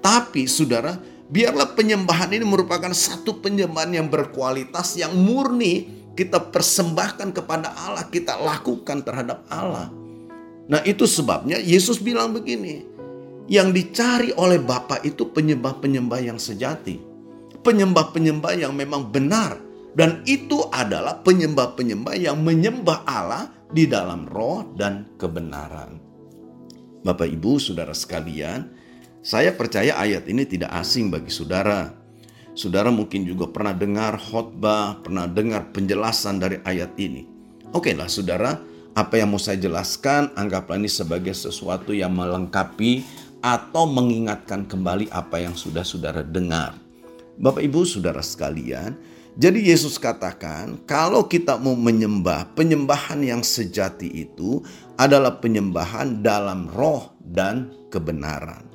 [0.00, 0.96] Tapi saudara,
[1.28, 8.38] biarlah penyembahan ini merupakan satu penyembahan yang berkualitas, yang murni kita persembahkan kepada Allah, kita
[8.38, 9.90] lakukan terhadap Allah.
[10.64, 12.86] Nah, itu sebabnya Yesus bilang begini,
[13.50, 17.14] yang dicari oleh Bapa itu penyembah-penyembah yang sejati
[17.64, 19.56] penyembah-penyembah yang memang benar.
[19.94, 26.02] Dan itu adalah penyembah-penyembah yang menyembah Allah di dalam roh dan kebenaran.
[27.06, 28.73] Bapak Ibu, saudara sekalian,
[29.24, 31.96] saya percaya ayat ini tidak asing bagi saudara.
[32.52, 37.24] Saudara mungkin juga pernah dengar khotbah, pernah dengar penjelasan dari ayat ini.
[37.72, 38.60] Oke lah saudara,
[38.92, 43.00] apa yang mau saya jelaskan, anggaplah ini sebagai sesuatu yang melengkapi
[43.40, 46.76] atau mengingatkan kembali apa yang sudah saudara dengar.
[47.40, 48.92] Bapak Ibu Saudara sekalian,
[49.40, 54.60] jadi Yesus katakan, kalau kita mau menyembah, penyembahan yang sejati itu
[55.00, 58.73] adalah penyembahan dalam roh dan kebenaran.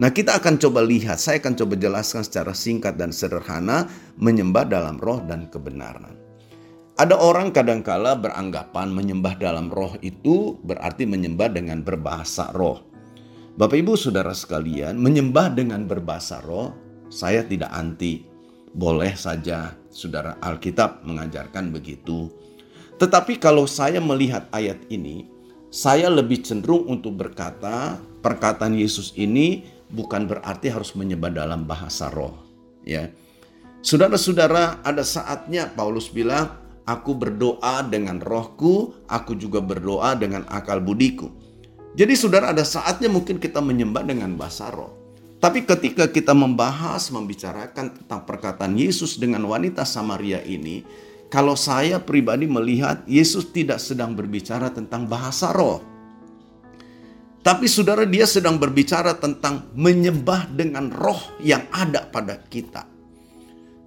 [0.00, 4.96] Nah, kita akan coba lihat, saya akan coba jelaskan secara singkat dan sederhana menyembah dalam
[4.96, 6.16] roh dan kebenaran.
[6.96, 12.84] Ada orang kadangkala beranggapan menyembah dalam roh itu berarti menyembah dengan berbahasa roh.
[13.52, 16.72] Bapak Ibu Saudara sekalian, menyembah dengan berbahasa roh
[17.12, 18.24] saya tidak anti.
[18.72, 22.32] Boleh saja saudara Alkitab mengajarkan begitu.
[22.96, 25.28] Tetapi kalau saya melihat ayat ini,
[25.68, 32.34] saya lebih cenderung untuk berkata perkataan Yesus ini bukan berarti harus menyembah dalam bahasa roh.
[32.82, 33.12] Ya,
[33.82, 36.54] Saudara-saudara, ada saatnya Paulus bilang,
[36.86, 41.34] "Aku berdoa dengan rohku, aku juga berdoa dengan akal budiku."
[41.98, 44.94] Jadi, saudara, ada saatnya mungkin kita menyembah dengan bahasa roh.
[45.42, 50.86] Tapi ketika kita membahas, membicarakan tentang perkataan Yesus dengan wanita Samaria ini,
[51.26, 55.82] kalau saya pribadi melihat Yesus tidak sedang berbicara tentang bahasa roh.
[57.42, 62.86] Tapi saudara dia sedang berbicara tentang menyembah dengan roh yang ada pada kita.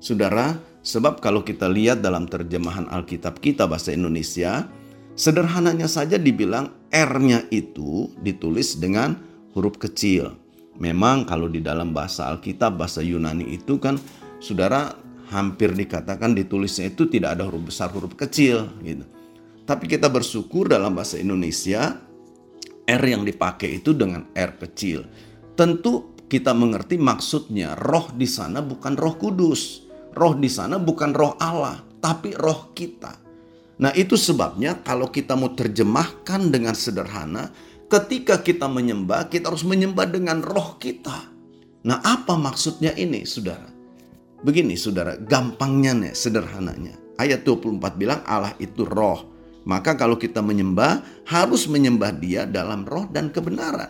[0.03, 4.67] Saudara, sebab kalau kita lihat dalam terjemahan Alkitab kita bahasa Indonesia,
[5.15, 9.15] sederhananya saja dibilang R-nya itu ditulis dengan
[9.55, 10.35] huruf kecil.
[10.75, 13.95] Memang kalau di dalam bahasa Alkitab, bahasa Yunani itu kan
[14.43, 14.99] saudara
[15.31, 19.07] hampir dikatakan ditulisnya itu tidak ada huruf besar, huruf kecil gitu.
[19.63, 22.03] Tapi kita bersyukur dalam bahasa Indonesia
[22.85, 25.05] R yang dipakai itu dengan R kecil.
[25.57, 29.85] Tentu kita mengerti maksudnya roh di sana bukan roh kudus.
[30.15, 33.19] Roh di sana bukan roh Allah, tapi roh kita.
[33.75, 37.51] Nah itu sebabnya kalau kita mau terjemahkan dengan sederhana,
[37.91, 41.27] ketika kita menyembah, kita harus menyembah dengan roh kita.
[41.85, 43.67] Nah apa maksudnya ini saudara?
[44.45, 46.95] Begini saudara, gampangnya nih, sederhananya.
[47.19, 49.34] Ayat 24 bilang Allah itu roh.
[49.65, 53.89] Maka kalau kita menyembah, harus menyembah dia dalam roh dan kebenaran.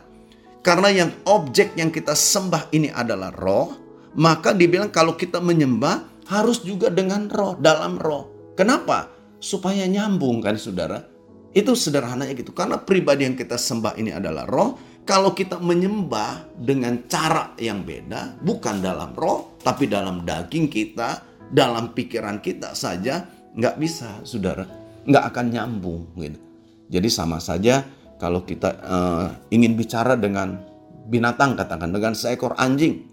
[0.64, 3.76] Karena yang objek yang kita sembah ini adalah roh,
[4.16, 8.56] maka dibilang kalau kita menyembah harus juga dengan roh, dalam roh.
[8.56, 9.12] Kenapa?
[9.38, 11.04] Supaya nyambung kan saudara.
[11.52, 12.56] Itu sederhananya gitu.
[12.56, 14.80] Karena pribadi yang kita sembah ini adalah roh.
[15.06, 21.94] Kalau kita menyembah dengan cara yang beda, bukan dalam roh, tapi dalam daging kita, dalam
[21.94, 23.22] pikiran kita saja,
[23.54, 26.40] nggak bisa saudara nggak akan nyambung gitu.
[26.90, 27.86] Jadi sama saja
[28.22, 30.62] kalau kita uh, ingin bicara dengan
[31.10, 33.06] binatang katakan dengan seekor anjing,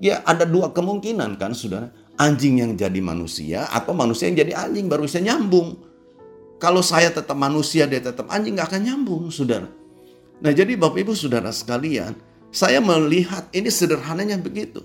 [0.00, 1.88] ya ada dua kemungkinan kan saudara.
[2.18, 5.78] Anjing yang jadi manusia atau manusia yang jadi anjing baru bisa nyambung.
[6.58, 9.70] Kalau saya tetap manusia dia tetap anjing nggak akan nyambung saudara.
[10.42, 12.18] Nah jadi bapak ibu saudara sekalian,
[12.50, 14.82] saya melihat ini sederhananya begitu.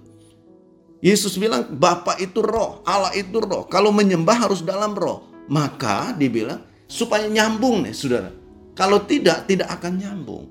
[1.03, 3.67] Yesus bilang Bapak itu roh, Allah itu roh.
[3.67, 5.32] Kalau menyembah harus dalam roh.
[5.51, 8.31] Maka dibilang supaya nyambung nih saudara.
[8.73, 10.45] Kalau tidak, tidak akan nyambung.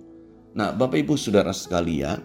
[0.52, 2.20] Nah Bapak Ibu Saudara sekalian,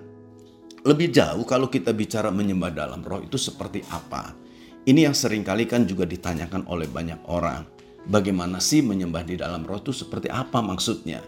[0.85, 4.35] lebih jauh kalau kita bicara menyembah dalam roh itu seperti apa?
[4.87, 7.67] Ini yang sering kali kan juga ditanyakan oleh banyak orang.
[8.07, 11.19] Bagaimana sih menyembah di dalam roh itu seperti apa maksudnya?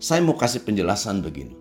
[0.00, 1.52] Saya mau kasih penjelasan begini.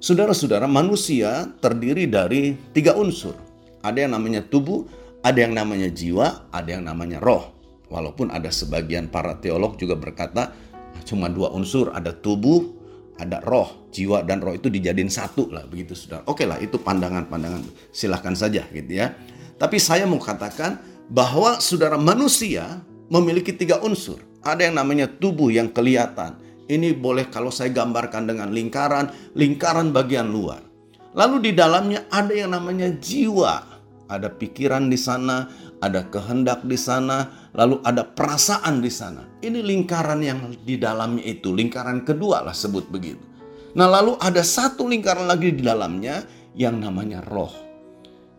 [0.00, 3.36] Saudara-saudara, manusia terdiri dari tiga unsur.
[3.80, 4.84] Ada yang namanya tubuh,
[5.20, 7.59] ada yang namanya jiwa, ada yang namanya roh.
[7.90, 10.54] Walaupun ada sebagian para teolog juga berkata
[11.02, 12.70] cuma dua unsur, ada tubuh,
[13.18, 16.22] ada roh, jiwa dan roh itu dijadiin satu lah begitu saudara.
[16.30, 19.12] Oke lah itu pandangan-pandangan silahkan saja gitu ya.
[19.58, 24.22] Tapi saya mau katakan bahwa saudara manusia memiliki tiga unsur.
[24.40, 26.40] Ada yang namanya tubuh yang kelihatan.
[26.70, 30.62] Ini boleh kalau saya gambarkan dengan lingkaran, lingkaran bagian luar.
[31.12, 33.66] Lalu di dalamnya ada yang namanya jiwa.
[34.06, 35.50] Ada pikiran di sana,
[35.80, 39.24] ada kehendak di sana, lalu ada perasaan di sana.
[39.40, 43.24] Ini lingkaran yang di dalamnya itu, lingkaran kedua lah sebut begitu.
[43.74, 47.52] Nah, lalu ada satu lingkaran lagi di dalamnya yang namanya roh.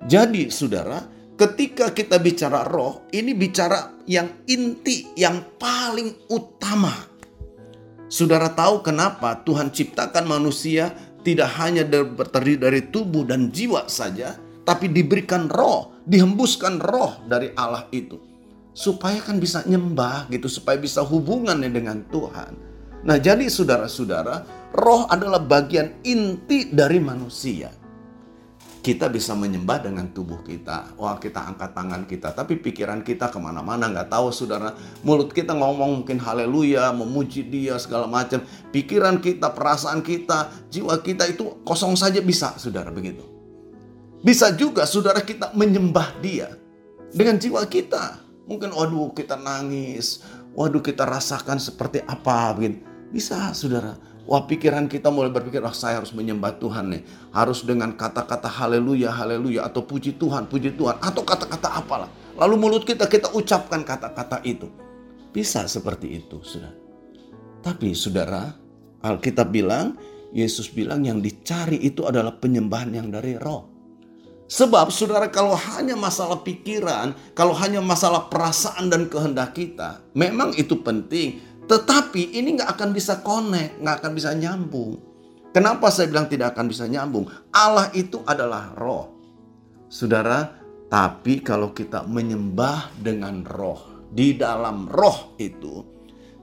[0.05, 1.01] Jadi, saudara,
[1.39, 6.93] ketika kita bicara roh, ini bicara yang inti, yang paling utama.
[8.11, 10.91] Saudara tahu kenapa Tuhan ciptakan manusia
[11.23, 11.87] tidak hanya
[12.27, 14.35] terdiri dari tubuh dan jiwa saja,
[14.71, 18.31] tapi diberikan roh dihembuskan roh dari Allah itu
[18.71, 22.55] supaya kan bisa nyembah gitu supaya bisa hubungannya dengan Tuhan.
[23.03, 27.67] Nah, jadi saudara-saudara, roh adalah bagian inti dari manusia.
[28.81, 30.97] Kita bisa menyembah dengan tubuh kita.
[30.97, 32.33] Wah, kita angkat tangan kita.
[32.33, 33.91] Tapi pikiran kita ke mana-mana.
[33.91, 34.73] Nggak tahu, saudara.
[35.05, 38.41] Mulut kita ngomong mungkin haleluya, memuji dia, segala macam.
[38.73, 42.89] Pikiran kita, perasaan kita, jiwa kita itu kosong saja bisa, saudara.
[42.89, 43.40] Begitu.
[44.21, 46.53] Bisa juga saudara kita menyembah dia
[47.09, 48.21] dengan jiwa kita.
[48.45, 50.21] Mungkin waduh kita nangis,
[50.53, 52.85] waduh kita rasakan seperti apa begitu.
[53.09, 53.97] Bisa saudara.
[54.29, 57.01] Wah pikiran kita mulai berpikir, oh, saya harus menyembah Tuhan nih.
[57.33, 59.65] Harus dengan kata-kata haleluya, haleluya.
[59.65, 61.01] Atau puji Tuhan, puji Tuhan.
[61.01, 62.07] Atau kata-kata apalah.
[62.37, 64.69] Lalu mulut kita, kita ucapkan kata-kata itu.
[65.33, 66.77] Bisa seperti itu, saudara.
[67.65, 68.53] Tapi saudara,
[69.01, 69.97] Alkitab bilang,
[70.31, 73.80] Yesus bilang yang dicari itu adalah penyembahan yang dari roh.
[74.51, 80.75] Sebab saudara kalau hanya masalah pikiran, kalau hanya masalah perasaan dan kehendak kita, memang itu
[80.83, 81.39] penting.
[81.71, 84.99] Tetapi ini nggak akan bisa connect, nggak akan bisa nyambung.
[85.55, 87.31] Kenapa saya bilang tidak akan bisa nyambung?
[87.55, 89.15] Allah itu adalah roh.
[89.87, 90.51] Saudara,
[90.91, 95.79] tapi kalau kita menyembah dengan roh, di dalam roh itu,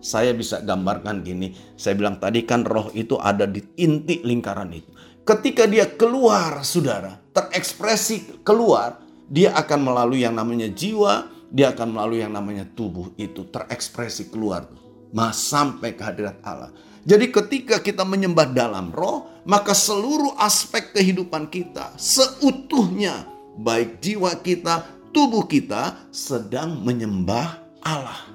[0.00, 1.52] saya bisa gambarkan gini.
[1.76, 4.96] Saya bilang tadi kan roh itu ada di inti lingkaran itu.
[5.28, 8.96] Ketika dia keluar, saudara, terekspresi keluar,
[9.28, 14.64] dia akan melalui yang namanya jiwa, dia akan melalui yang namanya tubuh itu terekspresi keluar
[15.12, 16.72] mas sampai kehadirat Allah.
[17.04, 23.24] Jadi ketika kita menyembah dalam roh, maka seluruh aspek kehidupan kita seutuhnya,
[23.60, 28.32] baik jiwa kita, tubuh kita sedang menyembah Allah.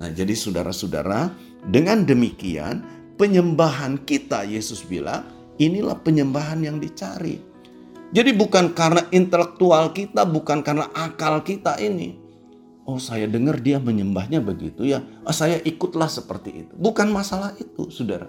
[0.00, 1.28] Nah, jadi saudara-saudara,
[1.68, 2.80] dengan demikian
[3.20, 7.36] penyembahan kita Yesus bilang Inilah penyembahan yang dicari.
[8.10, 12.16] Jadi bukan karena intelektual kita, bukan karena akal kita ini.
[12.88, 16.74] Oh saya dengar dia menyembahnya begitu ya, oh, saya ikutlah seperti itu.
[16.74, 18.26] Bukan masalah itu saudara.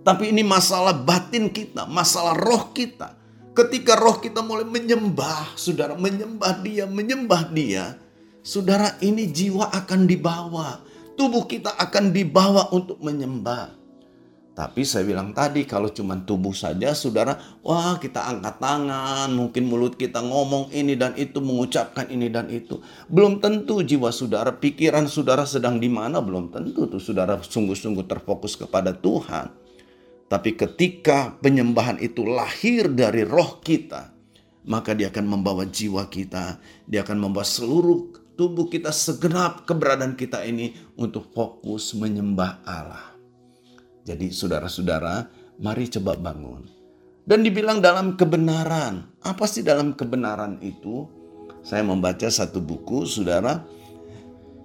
[0.00, 3.18] Tapi ini masalah batin kita, masalah roh kita.
[3.52, 7.98] Ketika roh kita mulai menyembah, saudara, menyembah dia, menyembah dia,
[8.40, 10.80] saudara ini jiwa akan dibawa.
[11.18, 13.74] Tubuh kita akan dibawa untuk menyembah.
[14.58, 19.94] Tapi saya bilang tadi kalau cuma tubuh saja saudara, wah kita angkat tangan, mungkin mulut
[19.94, 22.82] kita ngomong ini dan itu, mengucapkan ini dan itu.
[23.06, 28.58] Belum tentu jiwa saudara, pikiran saudara sedang di mana, belum tentu tuh saudara sungguh-sungguh terfokus
[28.58, 29.54] kepada Tuhan.
[30.26, 34.10] Tapi ketika penyembahan itu lahir dari roh kita,
[34.66, 40.42] maka dia akan membawa jiwa kita, dia akan membawa seluruh tubuh kita segenap keberadaan kita
[40.42, 43.17] ini untuk fokus menyembah Allah.
[44.08, 45.28] Jadi saudara-saudara,
[45.60, 46.64] mari coba bangun.
[47.28, 49.04] Dan dibilang dalam kebenaran.
[49.20, 51.04] Apa sih dalam kebenaran itu?
[51.60, 53.60] Saya membaca satu buku, saudara.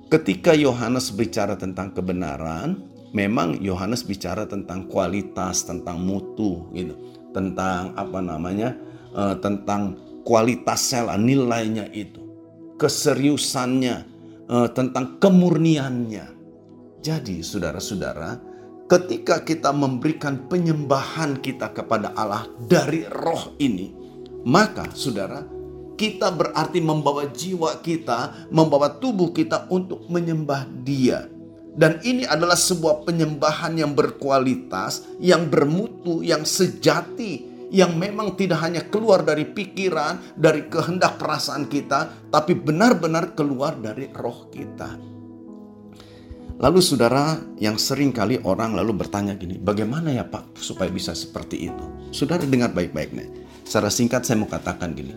[0.07, 2.79] Ketika Yohanes bicara tentang kebenaran,
[3.11, 6.95] memang Yohanes bicara tentang kualitas, tentang mutu, gitu,
[7.35, 8.79] tentang apa namanya,
[9.11, 12.23] uh, tentang kualitasnya lah, nilainya itu,
[12.79, 14.07] keseriusannya,
[14.47, 16.31] uh, tentang kemurniannya.
[17.03, 18.52] Jadi, saudara-saudara,
[18.87, 23.95] ketika kita memberikan penyembahan kita kepada Allah dari roh ini,
[24.43, 25.47] maka saudara,
[25.95, 31.29] kita berarti membawa jiwa kita, membawa tubuh kita untuk menyembah Dia.
[31.73, 38.85] Dan ini adalah sebuah penyembahan yang berkualitas, yang bermutu, yang sejati, yang memang tidak hanya
[38.85, 45.12] keluar dari pikiran, dari kehendak perasaan kita, tapi benar-benar keluar dari roh kita.
[46.63, 51.67] Lalu saudara yang sering kali orang lalu bertanya gini, bagaimana ya Pak supaya bisa seperti
[51.67, 51.85] itu?
[52.15, 53.27] Saudara dengar baik-baik nih.
[53.67, 55.11] Secara singkat saya mau katakan gini.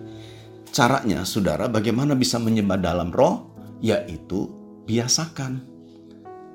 [0.75, 3.55] Caranya saudara bagaimana bisa menyembah dalam roh?
[3.79, 4.51] Yaitu
[4.91, 5.63] biasakan.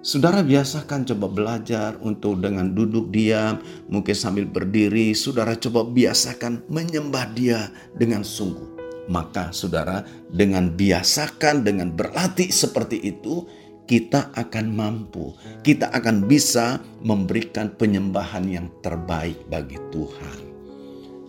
[0.04, 7.32] Saudara biasakan coba belajar untuk dengan duduk diam, mungkin sambil berdiri, saudara coba biasakan menyembah
[7.32, 8.76] dia dengan sungguh.
[9.08, 13.48] Maka saudara dengan biasakan, dengan berlatih seperti itu,
[13.86, 20.40] kita akan mampu, kita akan bisa memberikan penyembahan yang terbaik bagi Tuhan.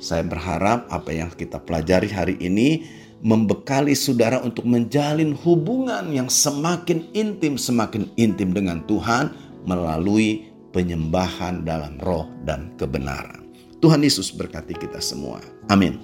[0.03, 2.83] Saya berharap apa yang kita pelajari hari ini
[3.23, 9.31] membekali saudara untuk menjalin hubungan yang semakin intim, semakin intim dengan Tuhan
[9.63, 13.47] melalui penyembahan dalam roh dan kebenaran.
[13.79, 15.39] Tuhan Yesus berkati kita semua.
[15.71, 15.99] Amin.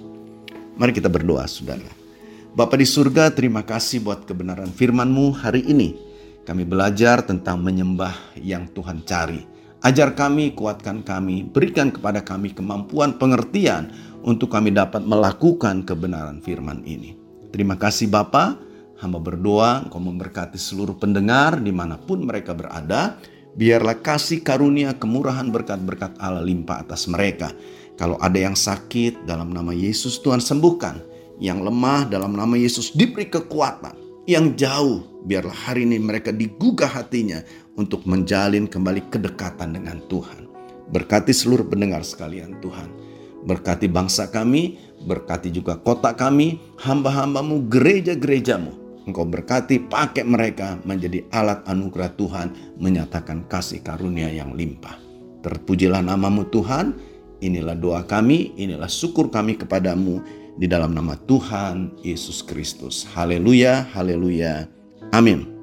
[0.79, 1.83] Mari kita berdoa, saudara.
[2.55, 6.08] Bapa di surga, terima kasih buat kebenaran firman-Mu hari ini.
[6.49, 9.45] Kami belajar tentang menyembah yang Tuhan cari.
[9.85, 13.93] Ajar kami, kuatkan kami, berikan kepada kami kemampuan pengertian
[14.25, 17.13] untuk kami dapat melakukan kebenaran firman ini.
[17.53, 18.57] Terima kasih Bapa,
[18.97, 23.21] hamba berdoa engkau memberkati seluruh pendengar di mana pun mereka berada.
[23.53, 27.53] Biarlah kasih karunia kemurahan berkat-berkat Allah limpah atas mereka.
[27.93, 30.97] Kalau ada yang sakit dalam nama Yesus Tuhan sembuhkan.
[31.37, 37.41] Yang lemah dalam nama Yesus diberi kekuatan yang jauh, biarlah hari ini mereka digugah hatinya
[37.81, 40.45] untuk menjalin kembali kedekatan dengan Tuhan.
[40.93, 42.93] Berkati seluruh pendengar sekalian Tuhan.
[43.49, 44.77] Berkati bangsa kami,
[45.09, 49.01] berkati juga kota kami, hamba-hambamu, gereja-gerejamu.
[49.09, 55.01] Engkau berkati pakai mereka menjadi alat anugerah Tuhan menyatakan kasih karunia yang limpah.
[55.41, 56.93] Terpujilah namamu Tuhan,
[57.41, 60.21] inilah doa kami, inilah syukur kami kepadamu
[60.59, 63.07] di dalam nama Tuhan Yesus Kristus.
[63.15, 64.67] Haleluya, haleluya.
[65.15, 65.58] Amin.